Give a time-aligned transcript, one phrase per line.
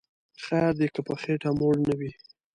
[0.45, 2.11] خیر دی که په خیټه موړ نه وی